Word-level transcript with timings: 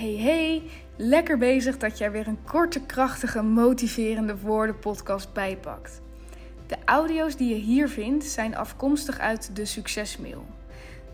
Hey 0.00 0.16
hey, 0.16 0.62
lekker 0.96 1.38
bezig 1.38 1.78
dat 1.78 1.98
jij 1.98 2.10
weer 2.10 2.28
een 2.28 2.44
korte, 2.44 2.80
krachtige, 2.80 3.42
motiverende 3.42 4.38
woorden 4.38 4.78
podcast 4.78 5.32
bijpakt. 5.32 6.00
De 6.66 6.76
audio's 6.84 7.36
die 7.36 7.48
je 7.48 7.60
hier 7.60 7.88
vindt 7.88 8.24
zijn 8.24 8.56
afkomstig 8.56 9.18
uit 9.18 9.56
de 9.56 9.64
Succesmail. 9.64 10.46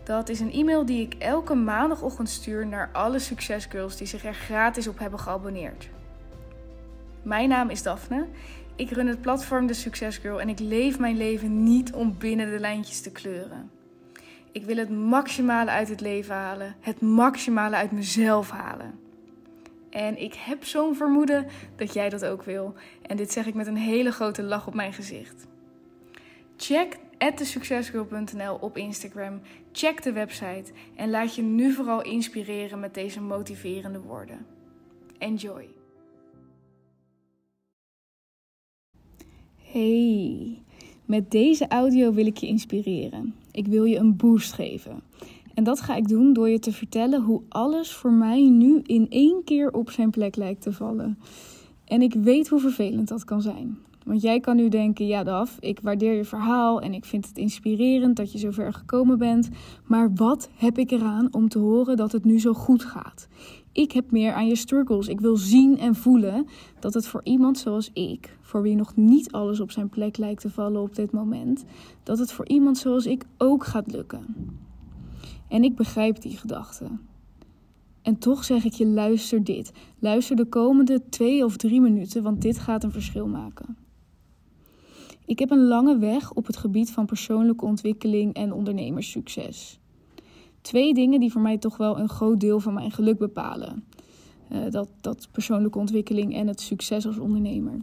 Dat 0.03 0.29
is 0.29 0.39
een 0.39 0.51
e-mail 0.51 0.85
die 0.85 1.01
ik 1.01 1.13
elke 1.13 1.53
maandagochtend 1.53 2.29
stuur 2.29 2.67
naar 2.67 2.89
alle 2.93 3.19
succesgirls 3.19 3.97
die 3.97 4.07
zich 4.07 4.25
er 4.25 4.33
gratis 4.33 4.87
op 4.87 4.99
hebben 4.99 5.19
geabonneerd. 5.19 5.89
Mijn 7.21 7.49
naam 7.49 7.69
is 7.69 7.83
Daphne. 7.83 8.27
Ik 8.75 8.91
run 8.91 9.07
het 9.07 9.21
platform 9.21 9.67
De 9.67 9.73
Succesgirl 9.73 10.41
en 10.41 10.49
ik 10.49 10.59
leef 10.59 10.99
mijn 10.99 11.17
leven 11.17 11.63
niet 11.63 11.93
om 11.93 12.15
binnen 12.17 12.51
de 12.51 12.59
lijntjes 12.59 13.01
te 13.01 13.11
kleuren. 13.11 13.76
Ik 14.51 14.65
wil 14.65 14.77
het 14.77 14.89
maximale 14.89 15.71
uit 15.71 15.89
het 15.89 16.01
leven 16.01 16.35
halen, 16.35 16.75
het 16.79 17.01
maximale 17.01 17.75
uit 17.75 17.91
mezelf 17.91 18.49
halen. 18.49 18.99
En 19.89 20.21
ik 20.21 20.33
heb 20.33 20.63
zo'n 20.63 20.95
vermoeden 20.95 21.45
dat 21.75 21.93
jij 21.93 22.09
dat 22.09 22.25
ook 22.25 22.43
wil. 22.43 22.73
En 23.01 23.17
dit 23.17 23.31
zeg 23.31 23.45
ik 23.45 23.53
met 23.53 23.67
een 23.67 23.77
hele 23.77 24.11
grote 24.11 24.43
lach 24.43 24.67
op 24.67 24.73
mijn 24.73 24.93
gezicht. 24.93 25.47
Check 26.57 26.97
thesuccesgirl.nl 27.35 28.55
op 28.55 28.77
Instagram. 28.77 29.41
Check 29.71 30.03
de 30.03 30.11
website 30.11 30.71
en 30.95 31.09
laat 31.09 31.35
je 31.35 31.41
nu 31.41 31.73
vooral 31.73 32.01
inspireren 32.01 32.79
met 32.79 32.93
deze 32.93 33.21
motiverende 33.21 33.99
woorden. 33.99 34.45
Enjoy. 35.17 35.67
Hey, 39.61 40.61
met 41.05 41.31
deze 41.31 41.67
audio 41.67 42.13
wil 42.13 42.25
ik 42.25 42.37
je 42.37 42.47
inspireren. 42.47 43.35
Ik 43.57 43.67
wil 43.67 43.83
je 43.83 43.97
een 43.97 44.15
boost 44.15 44.53
geven. 44.53 45.01
En 45.53 45.63
dat 45.63 45.81
ga 45.81 45.95
ik 45.95 46.07
doen 46.07 46.33
door 46.33 46.49
je 46.49 46.59
te 46.59 46.71
vertellen 46.71 47.21
hoe 47.21 47.41
alles 47.49 47.93
voor 47.93 48.11
mij 48.11 48.49
nu 48.49 48.81
in 48.83 49.07
één 49.09 49.43
keer 49.43 49.73
op 49.73 49.91
zijn 49.91 50.09
plek 50.09 50.35
lijkt 50.35 50.61
te 50.61 50.73
vallen. 50.73 51.17
En 51.85 52.01
ik 52.01 52.13
weet 52.13 52.47
hoe 52.47 52.59
vervelend 52.59 53.07
dat 53.07 53.23
kan 53.25 53.41
zijn. 53.41 53.77
Want 54.07 54.21
jij 54.21 54.39
kan 54.39 54.55
nu 54.55 54.69
denken: 54.69 55.07
ja, 55.07 55.23
Daf, 55.23 55.57
ik 55.59 55.79
waardeer 55.79 56.13
je 56.13 56.25
verhaal 56.25 56.81
en 56.81 56.93
ik 56.93 57.05
vind 57.05 57.27
het 57.27 57.37
inspirerend 57.37 58.15
dat 58.15 58.31
je 58.31 58.37
zo 58.37 58.51
ver 58.51 58.73
gekomen 58.73 59.17
bent. 59.17 59.49
Maar 59.83 60.13
wat 60.13 60.49
heb 60.55 60.77
ik 60.77 60.91
eraan 60.91 61.33
om 61.33 61.49
te 61.49 61.59
horen 61.59 61.97
dat 61.97 62.11
het 62.11 62.23
nu 62.23 62.39
zo 62.39 62.53
goed 62.53 62.83
gaat? 62.83 63.27
Ik 63.71 63.91
heb 63.91 64.11
meer 64.11 64.33
aan 64.33 64.47
je 64.47 64.55
struggles. 64.55 65.07
Ik 65.07 65.19
wil 65.19 65.37
zien 65.37 65.77
en 65.77 65.95
voelen 65.95 66.47
dat 66.79 66.93
het 66.93 67.07
voor 67.07 67.21
iemand 67.23 67.57
zoals 67.57 67.89
ik, 67.93 68.37
voor 68.41 68.61
wie 68.61 68.75
nog 68.75 68.95
niet 68.95 69.31
alles 69.31 69.59
op 69.59 69.71
zijn 69.71 69.89
plek 69.89 70.17
lijkt 70.17 70.41
te 70.41 70.49
vallen 70.49 70.81
op 70.81 70.95
dit 70.95 71.11
moment, 71.11 71.65
dat 72.03 72.19
het 72.19 72.31
voor 72.31 72.47
iemand 72.47 72.77
zoals 72.77 73.05
ik 73.05 73.25
ook 73.37 73.65
gaat 73.65 73.91
lukken. 73.91 74.25
En 75.47 75.63
ik 75.63 75.75
begrijp 75.75 76.21
die 76.21 76.37
gedachte. 76.37 76.85
En 78.01 78.17
toch 78.17 78.43
zeg 78.43 78.65
ik 78.65 78.73
je: 78.73 78.85
luister 78.85 79.43
dit. 79.43 79.71
Luister 79.99 80.35
de 80.35 80.45
komende 80.45 81.01
twee 81.09 81.45
of 81.45 81.57
drie 81.57 81.81
minuten, 81.81 82.23
want 82.23 82.41
dit 82.41 82.59
gaat 82.59 82.83
een 82.83 82.91
verschil 82.91 83.27
maken. 83.27 83.86
Ik 85.27 85.39
heb 85.39 85.51
een 85.51 85.67
lange 85.67 85.97
weg 85.97 86.33
op 86.33 86.45
het 86.45 86.57
gebied 86.57 86.91
van 86.91 87.05
persoonlijke 87.05 87.65
ontwikkeling 87.65 88.33
en 88.33 88.53
ondernemerssucces. 88.53 89.79
Twee 90.61 90.93
dingen 90.93 91.19
die 91.19 91.31
voor 91.31 91.41
mij 91.41 91.57
toch 91.57 91.77
wel 91.77 91.99
een 91.99 92.09
groot 92.09 92.39
deel 92.39 92.59
van 92.59 92.73
mijn 92.73 92.91
geluk 92.91 93.17
bepalen. 93.17 93.83
Uh, 94.51 94.59
dat, 94.69 94.89
dat 95.01 95.27
persoonlijke 95.31 95.77
ontwikkeling 95.77 96.35
en 96.35 96.47
het 96.47 96.61
succes 96.61 97.07
als 97.07 97.17
ondernemer. 97.17 97.81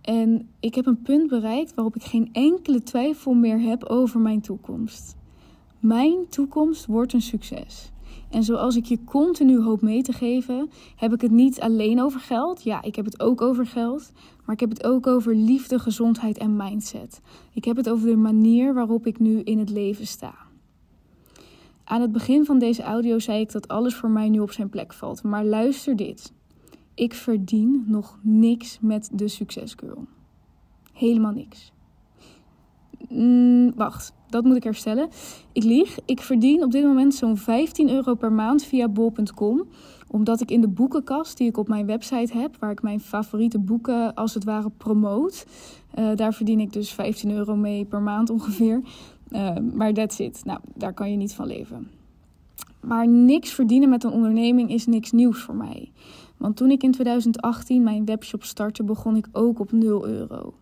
En 0.00 0.48
ik 0.60 0.74
heb 0.74 0.86
een 0.86 1.02
punt 1.02 1.28
bereikt 1.28 1.74
waarop 1.74 1.96
ik 1.96 2.02
geen 2.02 2.28
enkele 2.32 2.82
twijfel 2.82 3.34
meer 3.34 3.60
heb 3.60 3.84
over 3.84 4.20
mijn 4.20 4.40
toekomst. 4.40 5.16
Mijn 5.78 6.28
toekomst 6.28 6.86
wordt 6.86 7.12
een 7.12 7.22
succes. 7.22 7.90
En 8.30 8.42
zoals 8.42 8.76
ik 8.76 8.84
je 8.84 9.04
continu 9.04 9.60
hoop 9.60 9.82
mee 9.82 10.02
te 10.02 10.12
geven, 10.12 10.70
heb 10.96 11.12
ik 11.12 11.20
het 11.20 11.30
niet 11.30 11.60
alleen 11.60 12.02
over 12.02 12.20
geld. 12.20 12.62
Ja, 12.62 12.82
ik 12.82 12.96
heb 12.96 13.04
het 13.04 13.20
ook 13.20 13.40
over 13.40 13.66
geld. 13.66 14.12
Maar 14.44 14.54
ik 14.54 14.60
heb 14.60 14.70
het 14.70 14.84
ook 14.84 15.06
over 15.06 15.34
liefde, 15.34 15.78
gezondheid 15.78 16.38
en 16.38 16.56
mindset. 16.56 17.20
Ik 17.52 17.64
heb 17.64 17.76
het 17.76 17.90
over 17.90 18.08
de 18.08 18.16
manier 18.16 18.74
waarop 18.74 19.06
ik 19.06 19.18
nu 19.18 19.40
in 19.40 19.58
het 19.58 19.70
leven 19.70 20.06
sta. 20.06 20.34
Aan 21.84 22.00
het 22.00 22.12
begin 22.12 22.44
van 22.44 22.58
deze 22.58 22.82
audio 22.82 23.18
zei 23.18 23.40
ik 23.40 23.52
dat 23.52 23.68
alles 23.68 23.94
voor 23.94 24.10
mij 24.10 24.28
nu 24.28 24.40
op 24.40 24.50
zijn 24.52 24.68
plek 24.68 24.92
valt. 24.92 25.22
Maar 25.22 25.44
luister 25.44 25.96
dit. 25.96 26.32
Ik 26.94 27.14
verdien 27.14 27.84
nog 27.86 28.18
niks 28.22 28.78
met 28.80 29.10
de 29.12 29.28
succesgirl. 29.28 30.06
Helemaal 30.92 31.32
niks. 31.32 31.72
Mm, 33.08 33.72
wacht, 33.74 34.12
dat 34.28 34.44
moet 34.44 34.56
ik 34.56 34.64
herstellen. 34.64 35.08
Ik 35.52 35.64
lieg. 35.64 35.98
Ik 36.04 36.20
verdien 36.20 36.64
op 36.64 36.70
dit 36.70 36.84
moment 36.84 37.14
zo'n 37.14 37.36
15 37.36 37.90
euro 37.90 38.14
per 38.14 38.32
maand 38.32 38.64
via 38.64 38.88
bol.com. 38.88 39.64
Omdat 40.10 40.40
ik 40.40 40.50
in 40.50 40.60
de 40.60 40.68
boekenkast 40.68 41.36
die 41.36 41.48
ik 41.48 41.56
op 41.56 41.68
mijn 41.68 41.86
website 41.86 42.38
heb, 42.38 42.56
waar 42.58 42.70
ik 42.70 42.82
mijn 42.82 43.00
favoriete 43.00 43.58
boeken 43.58 44.14
als 44.14 44.34
het 44.34 44.44
ware 44.44 44.70
promoot, 44.76 45.46
uh, 45.98 46.10
daar 46.14 46.34
verdien 46.34 46.60
ik 46.60 46.72
dus 46.72 46.92
15 46.92 47.30
euro 47.30 47.56
mee 47.56 47.84
per 47.84 48.00
maand 48.00 48.30
ongeveer. 48.30 48.82
Uh, 49.30 49.56
maar 49.74 49.92
that's 49.92 50.18
it. 50.18 50.44
Nou, 50.44 50.60
daar 50.74 50.92
kan 50.92 51.10
je 51.10 51.16
niet 51.16 51.34
van 51.34 51.46
leven. 51.46 51.88
Maar 52.80 53.08
niks 53.08 53.50
verdienen 53.50 53.88
met 53.88 54.04
een 54.04 54.10
onderneming 54.10 54.70
is 54.70 54.86
niks 54.86 55.12
nieuws 55.12 55.40
voor 55.40 55.54
mij. 55.54 55.92
Want 56.36 56.56
toen 56.56 56.70
ik 56.70 56.82
in 56.82 56.92
2018 56.92 57.82
mijn 57.82 58.04
webshop 58.04 58.44
startte, 58.44 58.84
begon 58.84 59.16
ik 59.16 59.26
ook 59.32 59.60
op 59.60 59.72
0 59.72 60.08
euro. 60.08 60.54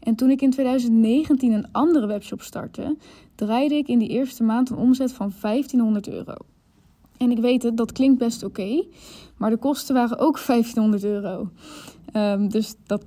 En 0.00 0.14
toen 0.14 0.30
ik 0.30 0.42
in 0.42 0.50
2019 0.50 1.52
een 1.52 1.72
andere 1.72 2.06
webshop 2.06 2.42
startte, 2.42 2.96
draaide 3.34 3.74
ik 3.74 3.88
in 3.88 3.98
die 3.98 4.08
eerste 4.08 4.42
maand 4.42 4.70
een 4.70 4.76
omzet 4.76 5.12
van 5.12 5.32
1500 5.40 6.08
euro. 6.08 6.34
En 7.16 7.30
ik 7.30 7.38
weet 7.38 7.62
het, 7.62 7.76
dat 7.76 7.92
klinkt 7.92 8.18
best 8.18 8.42
oké, 8.42 8.84
maar 9.36 9.50
de 9.50 9.56
kosten 9.56 9.94
waren 9.94 10.18
ook 10.18 10.40
1500 10.46 11.04
euro. 11.04 11.48
Um, 12.14 12.48
dus 12.48 12.74
dat 12.86 13.04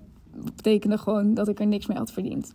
betekende 0.56 0.98
gewoon 0.98 1.34
dat 1.34 1.48
ik 1.48 1.60
er 1.60 1.68
niks 1.68 1.86
mee 1.86 1.98
had 1.98 2.12
verdiend. 2.12 2.54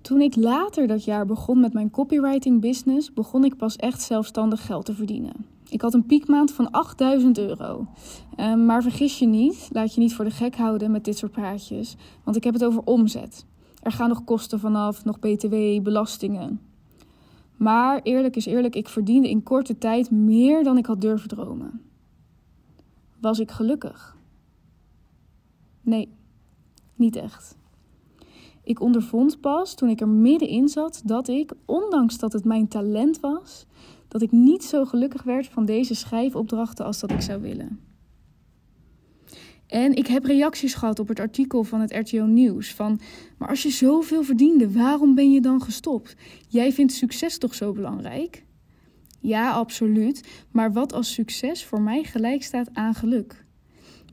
Toen 0.00 0.20
ik 0.20 0.36
later 0.36 0.86
dat 0.86 1.04
jaar 1.04 1.26
begon 1.26 1.60
met 1.60 1.72
mijn 1.72 1.90
copywriting 1.90 2.60
business, 2.60 3.12
begon 3.12 3.44
ik 3.44 3.56
pas 3.56 3.76
echt 3.76 4.02
zelfstandig 4.02 4.66
geld 4.66 4.84
te 4.84 4.94
verdienen. 4.94 5.32
Ik 5.70 5.80
had 5.80 5.94
een 5.94 6.06
piekmaand 6.06 6.52
van 6.52 6.70
8000 6.70 7.38
euro. 7.38 7.86
Um, 8.36 8.66
maar 8.66 8.82
vergis 8.82 9.18
je 9.18 9.26
niet, 9.26 9.68
laat 9.72 9.94
je 9.94 10.00
niet 10.00 10.14
voor 10.14 10.24
de 10.24 10.30
gek 10.30 10.56
houden 10.56 10.90
met 10.90 11.04
dit 11.04 11.18
soort 11.18 11.32
praatjes, 11.32 11.96
want 12.24 12.36
ik 12.36 12.44
heb 12.44 12.54
het 12.54 12.64
over 12.64 12.82
omzet. 12.84 13.46
Er 13.82 13.92
gaan 13.92 14.08
nog 14.08 14.24
kosten 14.24 14.60
vanaf, 14.60 15.04
nog 15.04 15.18
btw, 15.18 15.82
belastingen. 15.82 16.60
Maar 17.56 18.00
eerlijk 18.02 18.36
is 18.36 18.46
eerlijk, 18.46 18.74
ik 18.76 18.88
verdiende 18.88 19.30
in 19.30 19.42
korte 19.42 19.78
tijd 19.78 20.10
meer 20.10 20.64
dan 20.64 20.78
ik 20.78 20.86
had 20.86 21.00
durven 21.00 21.28
dromen. 21.28 21.82
Was 23.20 23.38
ik 23.38 23.50
gelukkig? 23.50 24.16
Nee, 25.80 26.12
niet 26.94 27.16
echt. 27.16 27.58
Ik 28.62 28.80
ondervond 28.80 29.40
pas 29.40 29.74
toen 29.74 29.88
ik 29.88 30.00
er 30.00 30.08
middenin 30.08 30.68
zat 30.68 31.02
dat 31.04 31.28
ik, 31.28 31.52
ondanks 31.64 32.18
dat 32.18 32.32
het 32.32 32.44
mijn 32.44 32.68
talent 32.68 33.20
was, 33.20 33.66
dat 34.10 34.22
ik 34.22 34.32
niet 34.32 34.64
zo 34.64 34.84
gelukkig 34.84 35.22
werd 35.22 35.46
van 35.46 35.64
deze 35.64 35.94
schrijfopdrachten 35.94 36.84
als 36.84 37.00
dat 37.00 37.10
ik 37.10 37.20
zou 37.20 37.40
willen. 37.40 37.80
En 39.66 39.94
ik 39.94 40.06
heb 40.06 40.24
reacties 40.24 40.74
gehad 40.74 40.98
op 40.98 41.08
het 41.08 41.20
artikel 41.20 41.64
van 41.64 41.80
het 41.80 41.92
RTO 41.92 42.24
Nieuws 42.26 42.74
van, 42.74 43.00
maar 43.38 43.48
als 43.48 43.62
je 43.62 43.70
zoveel 43.70 44.22
verdiende, 44.22 44.72
waarom 44.72 45.14
ben 45.14 45.32
je 45.32 45.40
dan 45.40 45.62
gestopt? 45.62 46.16
Jij 46.48 46.72
vindt 46.72 46.92
succes 46.92 47.38
toch 47.38 47.54
zo 47.54 47.72
belangrijk? 47.72 48.44
Ja, 49.20 49.52
absoluut. 49.52 50.44
Maar 50.50 50.72
wat 50.72 50.92
als 50.92 51.12
succes 51.12 51.64
voor 51.64 51.80
mij 51.80 52.04
gelijk 52.04 52.42
staat 52.42 52.68
aan 52.72 52.94
geluk? 52.94 53.44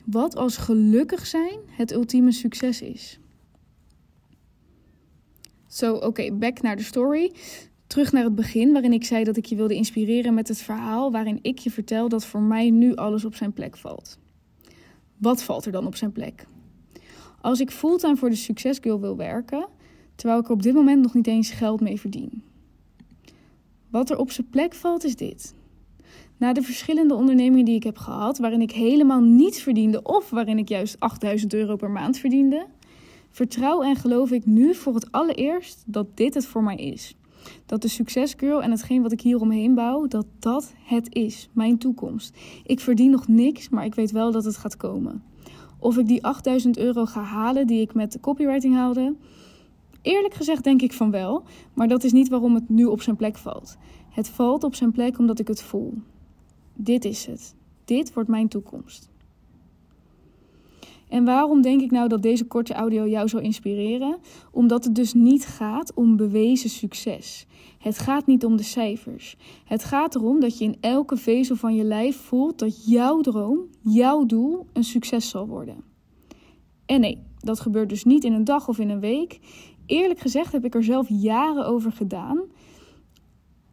Wat 0.06 0.36
als 0.36 0.58
gelukkig 0.58 1.26
zijn 1.26 1.60
het 1.70 1.92
ultieme 1.92 2.32
succes 2.32 2.82
is? 2.82 3.20
Zo, 5.68 5.94
oké, 5.94 6.06
okay, 6.06 6.38
back 6.38 6.62
naar 6.62 6.76
de 6.76 6.84
story. 6.84 7.32
Terug 7.98 8.12
naar 8.12 8.24
het 8.24 8.36
begin, 8.36 8.72
waarin 8.72 8.94
ik 8.94 9.04
zei 9.04 9.24
dat 9.24 9.38
ik 9.38 9.46
je 9.46 9.56
wilde 9.56 9.76
inspireren 9.76 10.34
met 10.34 10.48
het 10.48 10.58
verhaal 10.58 11.12
waarin 11.12 11.40
ik 11.42 11.60
je 11.60 11.72
vertel 11.72 12.10
dat 12.10 12.26
voor 12.26 12.42
mij 12.42 12.70
nu 12.70 12.96
alles 12.96 13.26
op 13.26 13.36
zijn 13.36 13.54
plek 13.54 13.78
valt. 13.78 14.18
Wat 15.18 15.44
valt 15.44 15.66
er 15.66 15.72
dan 15.72 15.86
op 15.86 15.96
zijn 15.96 16.12
plek? 16.12 16.48
Als 17.42 17.60
ik 17.60 17.72
fulltime 17.72 18.16
voor 18.16 18.30
de 18.30 18.36
Succesgirl 18.36 19.00
wil 19.00 19.16
werken, 19.16 19.68
terwijl 20.16 20.40
ik 20.40 20.46
er 20.46 20.52
op 20.52 20.62
dit 20.62 20.74
moment 20.74 21.02
nog 21.02 21.14
niet 21.14 21.28
eens 21.28 21.50
geld 21.50 21.82
mee 21.82 22.00
verdien. 22.00 22.44
Wat 23.90 24.10
er 24.10 24.18
op 24.18 24.32
zijn 24.32 24.50
plek 24.50 24.74
valt 24.74 25.04
is 25.04 25.16
dit. 25.16 25.54
Na 26.38 26.54
de 26.54 26.62
verschillende 26.62 27.14
ondernemingen 27.14 27.66
die 27.66 27.76
ik 27.76 27.84
heb 27.84 27.98
gehad, 27.98 28.38
waarin 28.38 28.62
ik 28.62 28.72
helemaal 28.72 29.22
niets 29.22 29.62
verdiende 29.62 30.02
of 30.02 30.30
waarin 30.30 30.58
ik 30.58 30.70
juist 30.70 31.00
8000 31.00 31.54
euro 31.54 31.76
per 31.76 31.92
maand 31.92 32.18
verdiende, 32.18 32.66
vertrouw 33.30 33.82
en 33.82 33.96
geloof 33.96 34.32
ik 34.32 34.46
nu 34.46 34.76
voor 34.76 34.94
het 34.94 35.12
allereerst 35.12 35.84
dat 35.86 36.18
dit 36.18 36.34
het 36.34 36.46
voor 36.46 36.64
mij 36.64 36.76
is. 36.76 37.16
Dat 37.66 37.82
de 37.82 37.88
succesgirl 37.88 38.64
en 38.64 38.72
hetgeen 38.72 39.02
wat 39.02 39.12
ik 39.12 39.22
hier 39.22 39.40
omheen 39.40 39.76
bouw, 39.76 40.08
dat 40.08 40.26
dat 40.40 40.74
het 40.84 41.16
is, 41.16 41.50
mijn 41.52 41.78
toekomst. 41.78 42.38
Ik 42.64 42.80
verdien 42.80 43.12
nog 43.12 43.28
niks, 43.28 43.70
maar 43.70 43.86
ik 43.86 43.96
weet 43.96 44.12
wel 44.12 44.32
dat 44.32 44.44
het 44.44 44.58
gaat 44.58 44.78
komen. 44.78 45.24
Of 45.80 45.98
ik 45.98 46.08
die 46.08 46.24
8000 46.24 46.78
euro 46.78 47.06
ga 47.06 47.22
halen 47.22 47.68
die 47.68 47.82
ik 47.82 47.94
met 47.94 48.18
copywriting 48.22 48.76
haalde, 48.76 49.16
Eerlijk 50.08 50.34
gezegd 50.34 50.64
denk 50.64 50.82
ik 50.82 50.94
van 50.94 51.12
wel, 51.12 51.44
maar 51.74 51.88
dat 51.88 52.04
is 52.04 52.12
niet 52.12 52.30
waarom 52.30 52.56
het 52.56 52.70
nu 52.70 52.86
op 52.86 53.02
zijn 53.02 53.16
plek 53.16 53.38
valt. 53.38 53.78
Het 54.10 54.30
valt 54.30 54.64
op 54.64 54.76
zijn 54.76 54.92
plek 54.92 55.18
omdat 55.18 55.40
ik 55.40 55.48
het 55.48 55.62
voel. 55.62 55.94
Dit 56.74 57.06
is 57.06 57.26
het. 57.26 57.56
Dit 57.86 58.14
wordt 58.14 58.30
mijn 58.30 58.48
toekomst. 58.48 59.10
En 61.10 61.26
waarom 61.26 61.62
denk 61.62 61.82
ik 61.82 61.92
nou 61.92 62.08
dat 62.08 62.22
deze 62.22 62.46
korte 62.46 62.74
audio 62.74 63.08
jou 63.08 63.28
zal 63.28 63.40
inspireren? 63.40 64.18
Omdat 64.52 64.84
het 64.84 64.96
dus 64.96 65.14
niet 65.14 65.46
gaat 65.46 65.94
om 65.94 66.16
bewezen 66.16 66.70
succes. 66.70 67.46
Het 67.78 67.98
gaat 67.98 68.26
niet 68.26 68.46
om 68.46 68.58
de 68.58 68.64
cijfers. 68.64 69.38
Het 69.66 69.84
gaat 69.84 70.16
erom 70.16 70.40
dat 70.40 70.58
je 70.58 70.64
in 70.64 70.78
elke 70.80 71.18
vezel 71.18 71.56
van 71.56 71.76
je 71.76 71.84
lijf 71.84 72.18
voelt 72.18 72.60
dat 72.60 72.86
jouw 72.86 73.22
droom, 73.22 73.60
jouw 73.82 74.26
doel, 74.26 74.66
een 74.74 74.84
succes 74.84 75.30
zal 75.30 75.48
worden. 75.48 75.84
En 76.86 77.00
nee, 77.00 77.24
dat 77.40 77.60
gebeurt 77.60 77.90
dus 77.90 78.04
niet 78.04 78.24
in 78.24 78.34
een 78.34 78.44
dag 78.44 78.68
of 78.68 78.80
in 78.80 78.90
een 78.90 79.00
week. 79.00 79.40
Eerlijk 79.86 80.20
gezegd 80.20 80.52
heb 80.52 80.66
ik 80.66 80.76
er 80.76 80.84
zelf 80.84 81.08
jaren 81.10 81.66
over 81.66 81.92
gedaan. 81.92 82.42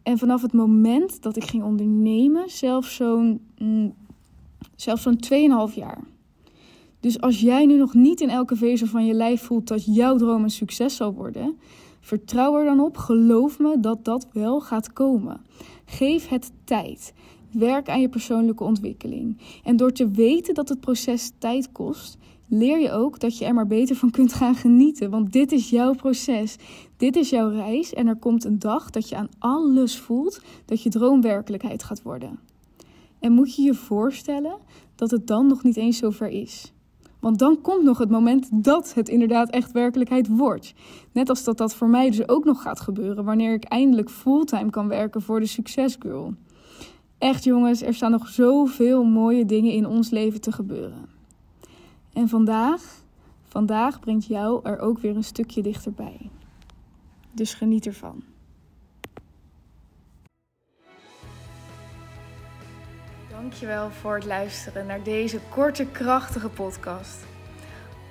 En 0.02 0.18
vanaf 0.18 0.42
het 0.42 0.52
moment 0.52 1.22
dat 1.22 1.36
ik 1.36 1.44
ging 1.44 1.62
ondernemen, 1.62 2.50
zelfs 2.50 2.94
zo'n 2.94 3.40
mm, 3.58 3.94
zelfs 4.76 5.02
zo'n 5.02 5.18
2,5 5.70 5.74
jaar. 5.74 6.04
Dus 7.04 7.20
als 7.20 7.40
jij 7.40 7.66
nu 7.66 7.76
nog 7.76 7.94
niet 7.94 8.20
in 8.20 8.28
elke 8.28 8.56
vezel 8.56 8.86
van 8.86 9.06
je 9.06 9.14
lijf 9.14 9.42
voelt 9.42 9.68
dat 9.68 9.94
jouw 9.94 10.16
droom 10.16 10.42
een 10.42 10.50
succes 10.50 10.96
zal 10.96 11.14
worden, 11.14 11.58
vertrouw 12.00 12.56
er 12.56 12.64
dan 12.64 12.80
op, 12.80 12.96
geloof 12.96 13.58
me 13.58 13.80
dat 13.80 14.04
dat 14.04 14.28
wel 14.32 14.60
gaat 14.60 14.92
komen. 14.92 15.40
Geef 15.84 16.28
het 16.28 16.52
tijd. 16.64 17.12
Werk 17.52 17.88
aan 17.88 18.00
je 18.00 18.08
persoonlijke 18.08 18.64
ontwikkeling. 18.64 19.38
En 19.64 19.76
door 19.76 19.92
te 19.92 20.10
weten 20.10 20.54
dat 20.54 20.68
het 20.68 20.80
proces 20.80 21.32
tijd 21.38 21.72
kost, 21.72 22.18
leer 22.48 22.80
je 22.80 22.90
ook 22.90 23.20
dat 23.20 23.38
je 23.38 23.44
er 23.44 23.54
maar 23.54 23.66
beter 23.66 23.96
van 23.96 24.10
kunt 24.10 24.32
gaan 24.32 24.54
genieten. 24.54 25.10
Want 25.10 25.32
dit 25.32 25.52
is 25.52 25.70
jouw 25.70 25.94
proces. 25.94 26.56
Dit 26.96 27.16
is 27.16 27.30
jouw 27.30 27.48
reis. 27.48 27.92
En 27.92 28.06
er 28.06 28.16
komt 28.16 28.44
een 28.44 28.58
dag 28.58 28.90
dat 28.90 29.08
je 29.08 29.16
aan 29.16 29.28
alles 29.38 29.98
voelt 29.98 30.40
dat 30.64 30.82
je 30.82 30.90
droom 30.90 31.20
werkelijkheid 31.20 31.82
gaat 31.82 32.02
worden. 32.02 32.38
En 33.18 33.32
moet 33.32 33.54
je 33.54 33.62
je 33.62 33.74
voorstellen 33.74 34.56
dat 34.94 35.10
het 35.10 35.26
dan 35.26 35.46
nog 35.46 35.62
niet 35.62 35.76
eens 35.76 35.98
zover 35.98 36.28
is. 36.28 36.72
Want 37.24 37.38
dan 37.38 37.60
komt 37.60 37.82
nog 37.82 37.98
het 37.98 38.10
moment 38.10 38.48
dat 38.52 38.94
het 38.94 39.08
inderdaad 39.08 39.50
echt 39.50 39.72
werkelijkheid 39.72 40.28
wordt. 40.28 40.74
Net 41.12 41.28
als 41.28 41.44
dat 41.44 41.58
dat 41.58 41.74
voor 41.74 41.88
mij 41.88 42.10
dus 42.10 42.28
ook 42.28 42.44
nog 42.44 42.62
gaat 42.62 42.80
gebeuren 42.80 43.24
wanneer 43.24 43.52
ik 43.52 43.64
eindelijk 43.64 44.10
fulltime 44.10 44.70
kan 44.70 44.88
werken 44.88 45.22
voor 45.22 45.40
de 45.40 45.46
Succesgirl. 45.46 46.34
Echt 47.18 47.44
jongens, 47.44 47.82
er 47.82 47.94
staan 47.94 48.10
nog 48.10 48.28
zoveel 48.28 49.04
mooie 49.04 49.44
dingen 49.44 49.72
in 49.72 49.86
ons 49.86 50.10
leven 50.10 50.40
te 50.40 50.52
gebeuren. 50.52 51.08
En 52.12 52.28
vandaag, 52.28 52.82
vandaag 53.42 54.00
brengt 54.00 54.26
jou 54.26 54.60
er 54.62 54.78
ook 54.78 54.98
weer 54.98 55.16
een 55.16 55.24
stukje 55.24 55.62
dichterbij. 55.62 56.30
Dus 57.32 57.54
geniet 57.54 57.86
ervan. 57.86 58.22
Dankjewel 63.44 63.90
voor 63.90 64.14
het 64.14 64.24
luisteren 64.24 64.86
naar 64.86 65.02
deze 65.02 65.38
korte, 65.48 65.86
krachtige 65.86 66.48
podcast. 66.48 67.16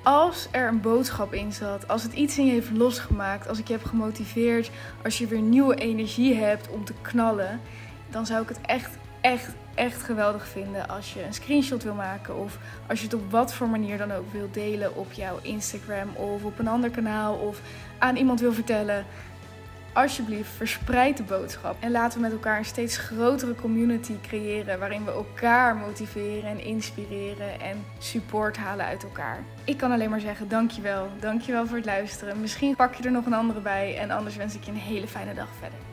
Als 0.03 0.47
er 0.51 0.67
een 0.67 0.81
boodschap 0.81 1.33
in 1.33 1.53
zat, 1.53 1.87
als 1.87 2.03
het 2.03 2.13
iets 2.13 2.37
in 2.37 2.45
je 2.45 2.51
heeft 2.51 2.71
losgemaakt, 2.71 3.47
als 3.47 3.59
ik 3.59 3.67
je 3.67 3.73
heb 3.73 3.83
gemotiveerd, 3.83 4.71
als 5.03 5.17
je 5.17 5.27
weer 5.27 5.41
nieuwe 5.41 5.75
energie 5.75 6.35
hebt 6.35 6.69
om 6.69 6.85
te 6.85 6.93
knallen, 7.01 7.59
dan 8.09 8.25
zou 8.25 8.41
ik 8.41 8.49
het 8.49 8.61
echt, 8.61 8.97
echt, 9.21 9.49
echt 9.73 10.03
geweldig 10.03 10.47
vinden 10.47 10.89
als 10.89 11.13
je 11.13 11.23
een 11.23 11.33
screenshot 11.33 11.83
wil 11.83 11.95
maken 11.95 12.37
of 12.37 12.57
als 12.87 12.99
je 12.99 13.05
het 13.05 13.15
op 13.15 13.31
wat 13.31 13.53
voor 13.53 13.67
manier 13.67 13.97
dan 13.97 14.11
ook 14.11 14.31
wil 14.31 14.49
delen 14.51 14.95
op 14.95 15.11
jouw 15.11 15.39
Instagram 15.41 16.15
of 16.15 16.43
op 16.43 16.59
een 16.59 16.67
ander 16.67 16.89
kanaal 16.89 17.35
of 17.35 17.61
aan 17.97 18.15
iemand 18.15 18.39
wil 18.39 18.53
vertellen. 18.53 19.05
Alsjeblieft, 19.93 20.49
verspreid 20.49 21.17
de 21.17 21.23
boodschap 21.23 21.75
en 21.79 21.91
laten 21.91 22.17
we 22.17 22.23
met 22.23 22.31
elkaar 22.31 22.57
een 22.57 22.65
steeds 22.65 22.97
grotere 22.97 23.55
community 23.55 24.13
creëren 24.21 24.79
waarin 24.79 25.05
we 25.05 25.11
elkaar 25.11 25.75
motiveren 25.75 26.49
en 26.49 26.63
inspireren 26.63 27.61
en 27.61 27.85
support 27.97 28.57
halen 28.57 28.85
uit 28.85 29.03
elkaar. 29.03 29.43
Ik 29.63 29.77
kan 29.77 29.91
alleen 29.91 30.09
maar 30.09 30.19
zeggen 30.19 30.49
dankjewel. 30.49 31.07
Dankjewel 31.19 31.67
voor 31.67 31.77
het 31.77 31.85
luisteren. 31.85 32.41
Misschien 32.41 32.75
pak 32.75 32.93
je 32.93 33.03
er 33.03 33.11
nog 33.11 33.25
een 33.25 33.33
andere 33.33 33.59
bij 33.59 33.97
en 33.97 34.11
anders 34.11 34.35
wens 34.35 34.55
ik 34.55 34.63
je 34.63 34.71
een 34.71 34.77
hele 34.77 35.07
fijne 35.07 35.33
dag 35.33 35.49
verder. 35.59 35.92